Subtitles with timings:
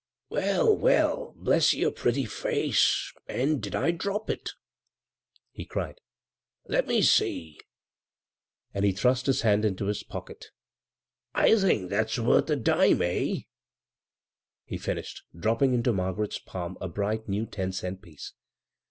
[0.29, 4.49] "Well, well, bless your pretty face, and did I drop it?"
[5.53, 6.01] he cried."
[6.73, 7.59] Let me see,"
[8.73, 10.47] and he thrust his hand into his pocket;"
[11.35, 13.35] I'm thinking that's worth a dime; eh?"
[14.65, 18.33] he finished, dropping into Margaret's palm a bright new ten cent piece.